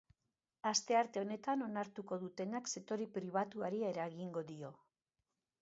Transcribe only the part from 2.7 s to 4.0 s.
sektore pribatuari